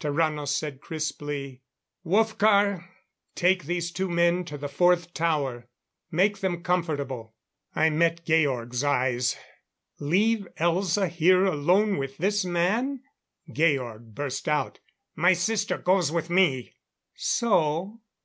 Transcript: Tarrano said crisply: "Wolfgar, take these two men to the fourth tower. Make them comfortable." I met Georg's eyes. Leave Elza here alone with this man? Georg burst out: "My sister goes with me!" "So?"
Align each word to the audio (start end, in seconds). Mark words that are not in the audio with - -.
Tarrano 0.00 0.48
said 0.48 0.80
crisply: 0.80 1.62
"Wolfgar, 2.04 2.88
take 3.36 3.66
these 3.66 3.92
two 3.92 4.08
men 4.10 4.44
to 4.46 4.58
the 4.58 4.66
fourth 4.68 5.14
tower. 5.14 5.68
Make 6.10 6.38
them 6.38 6.64
comfortable." 6.64 7.36
I 7.72 7.90
met 7.90 8.24
Georg's 8.26 8.82
eyes. 8.82 9.36
Leave 10.00 10.48
Elza 10.58 11.08
here 11.08 11.44
alone 11.44 11.98
with 11.98 12.18
this 12.18 12.44
man? 12.44 13.02
Georg 13.48 14.12
burst 14.12 14.48
out: 14.48 14.80
"My 15.14 15.34
sister 15.34 15.78
goes 15.78 16.10
with 16.10 16.30
me!" 16.30 16.74
"So?" 17.14 18.00